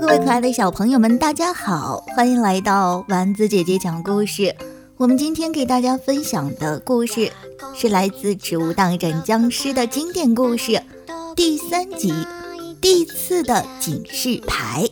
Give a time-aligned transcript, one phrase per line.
[0.00, 4.54] 各位可爱的小朋友们，大家好，欢迎来到丸子姐姐讲故事。
[4.96, 7.30] 我们今天给大家分享的故事
[7.74, 10.82] 是来自《植物大战僵尸》的经典故事
[11.36, 12.10] 第三集
[12.80, 14.84] 《地刺的警示牌》。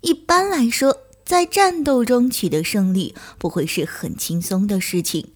[0.00, 5.28] 一般来说，在战斗中取得胜利不会是很轻松的事情，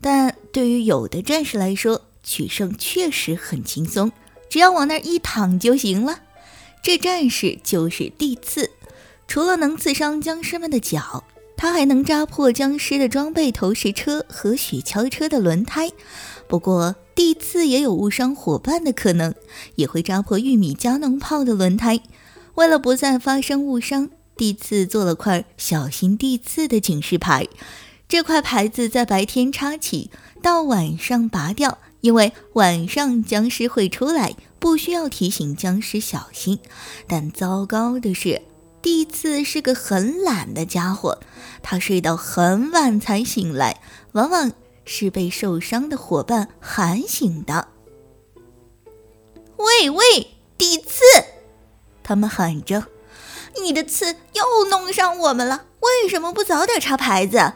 [0.00, 4.12] 但对于有的战士来说，取胜确实很轻松，
[4.48, 6.20] 只要往那儿一躺就行了。
[6.82, 8.70] 这战士就是地刺，
[9.28, 11.24] 除了能刺伤僵尸们的脚，
[11.56, 15.90] 他还能扎破僵尸的装备、投石车和雪橇车的轮胎。
[16.48, 19.34] 不过，地刺也有误伤伙伴的可能，
[19.74, 22.00] 也会扎破玉米加农炮的轮胎。
[22.54, 27.46] 为了不再发生误伤，地刺做了块“小心地刺”的警示牌。
[28.08, 30.10] 这块牌子在白天插起，
[30.42, 36.58] 到晚上拔掉，因为晚上僵尸会出来，不需要提醒僵尸小心。
[37.06, 38.42] 但糟糕的是，
[38.82, 41.20] 地刺是个很懒的家伙，
[41.62, 43.80] 他睡到很晚才醒来，
[44.12, 44.50] 往往
[44.84, 47.68] 是被受伤的伙伴喊醒的。
[49.56, 50.26] 喂喂，
[50.58, 51.04] 地刺！
[52.10, 52.86] 他们喊着
[53.62, 57.52] ：“你的刺又弄伤我们了，为什么不早点插牌子？”“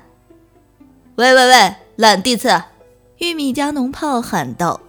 [1.19, 2.63] 喂喂喂，懒地刺！”
[3.19, 4.81] 玉米加农炮喊道，“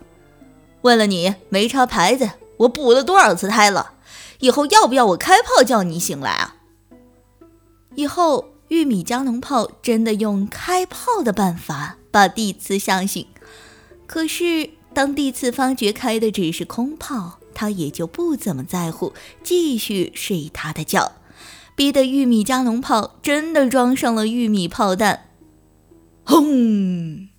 [0.83, 3.93] 为了你没插牌子，我补了多少次胎了？
[4.37, 6.57] 以后要不要我开炮叫你醒来啊？”
[7.95, 13.25] 以后，玉米加农炮真的用开炮的办法把地刺吓醒。
[14.05, 17.39] 可是，当地刺发觉开的只是空炮。
[17.55, 21.13] 他也就不怎么在乎，继续睡他的觉，
[21.75, 25.29] 逼得玉米加农炮真的装上了玉米炮弹。
[26.23, 27.29] 轰！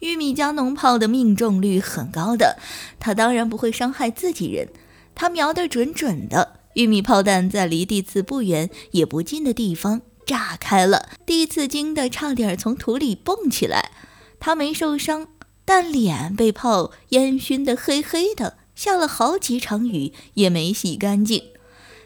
[0.00, 2.58] 玉米加农炮的命中率很高的，
[3.00, 4.68] 他当然不会伤害自己人，
[5.14, 6.60] 他瞄得准准的。
[6.74, 13.92] 玉米炮弹在离地刺不远也不近的地方炸开了，地刺惊得差点从土里蹦起来。
[14.38, 15.28] 他没受伤，
[15.64, 18.58] 但脸被炮烟熏得黑黑的。
[18.74, 21.42] 下了好几场雨也没洗干净。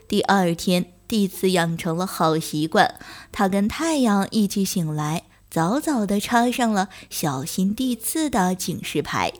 [0.06, 2.94] 第二天，地刺养成了好习惯，
[3.30, 9.32] 他跟太阳一起醒来，早早地插上了“小心地刺”的警示牌。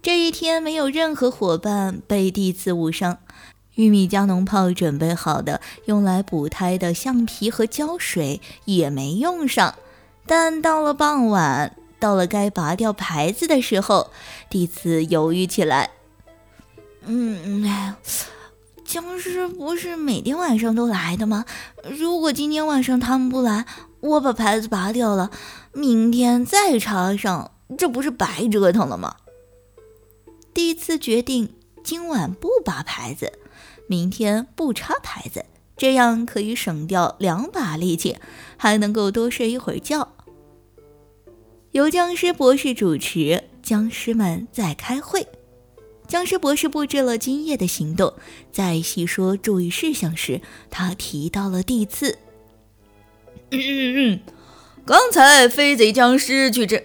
[0.00, 3.18] 这一天，没有任何伙伴被地刺误伤。
[3.76, 9.76] 玉米加农炮准备好的用来补胎的橡皮和胶水也没用上。
[10.26, 14.10] 但到了傍晚，到了该拔掉牌子的时候，
[14.50, 15.90] 地刺犹豫起来。
[17.06, 17.94] 嗯，哎，
[18.84, 21.44] 僵尸不是每天晚上都来的吗？
[21.98, 23.66] 如果今天晚上他们不来，
[24.00, 25.30] 我把牌子拔掉了，
[25.72, 29.16] 明天再插上，这不是白折腾了吗？
[30.54, 33.32] 第一次决定今晚不拔牌子，
[33.86, 35.46] 明天不插牌子，
[35.76, 38.18] 这样可以省掉两把力气，
[38.56, 40.08] 还能够多睡一会儿觉。
[41.72, 45.26] 由僵尸博士主持，僵尸们在开会。
[46.12, 48.12] 僵尸博士布置了今夜的行动，
[48.52, 52.18] 在细说注意事项时，他提到了地刺。
[53.50, 54.20] 嗯嗯嗯，
[54.84, 56.84] 刚才飞贼僵尸去这，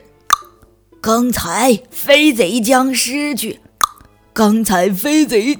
[1.02, 3.60] 刚才飞贼僵尸去，
[4.32, 5.60] 刚才飞贼，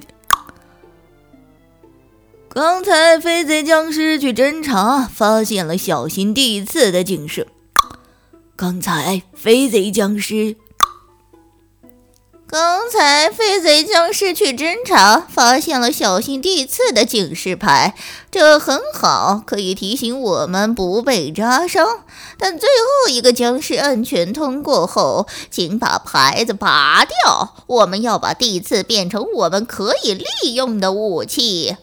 [2.48, 7.46] 刚才飞贼僵尸去侦查，发现了小心地刺的警示。
[8.56, 10.56] 刚才飞贼僵尸。
[12.50, 17.94] 刚才飞贼僵尸去侦查，发现了小心地刺的警示牌，
[18.30, 22.04] 这很好，可以提醒我们不被扎伤。
[22.38, 27.54] 但最后一个僵尸安全通过后，请把牌子拔掉。
[27.66, 31.76] 我们要把地刺变成我们可以利用的武器。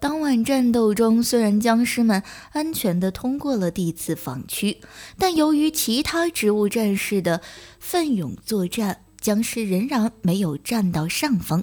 [0.00, 4.80] 当晚战斗中，虽然僵尸们安全地通过了地刺防区，
[5.16, 7.40] 但由于其他植物战士的
[7.78, 9.02] 奋勇作战。
[9.22, 11.62] 僵尸仍然没有占到上风，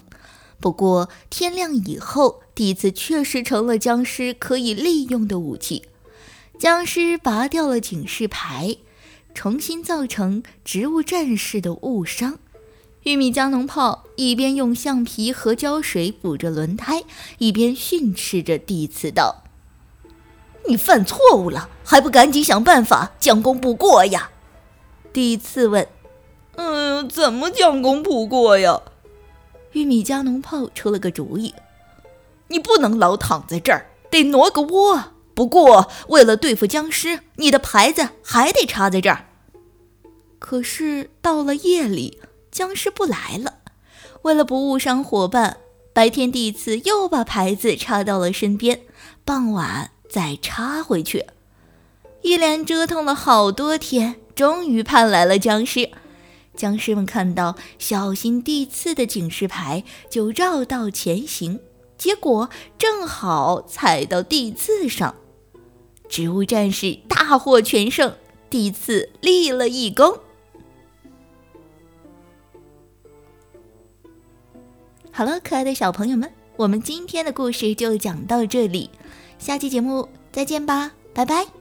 [0.61, 5.83] 不过天亮以后，地刺确实成了僵尸可以利用的武器。
[6.57, 8.77] 僵尸拔掉了警示牌，
[9.33, 12.39] 重新造成植物战士的误伤。
[13.03, 17.03] 玉米加农炮一边用橡皮和胶水补着轮胎，
[17.39, 19.43] 一边训斥着地刺道
[20.67, 24.31] ：“你犯错误了，还不赶紧想办法将功补过呀！”
[25.11, 25.87] 第一次问
[26.55, 28.81] ：“嗯，怎么将功补过呀？”
[29.73, 31.53] 玉米加农炮出了个主意
[32.49, 35.13] ：“你不能老躺在这儿，得挪个窝。
[35.33, 39.27] 不过为了对付僵尸，你的牌子还得插在这儿。”
[40.39, 42.19] 可是到了夜里，
[42.51, 43.55] 僵尸不来了。
[44.23, 45.57] 为了不误伤伙伴，
[45.93, 48.81] 白天第一次又把牌子插到了身边，
[49.23, 51.25] 傍晚再插回去。
[52.21, 55.89] 一连折腾了好多天，终于盼来了僵尸。
[56.59, 61.57] 僵尸们看到“小心地刺”的警示牌，就绕道前行，
[61.97, 65.15] 结果正好踩到地刺上。
[66.09, 68.13] 植物战士大获全胜，
[68.49, 70.19] 地刺立了一功。
[75.11, 78.89] 好了，可爱的小朋友们，我们今天的故事就讲到这里，
[79.37, 81.58] 下期节目再见吧，拜拜。